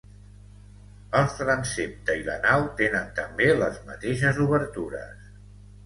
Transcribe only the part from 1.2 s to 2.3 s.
transsepte i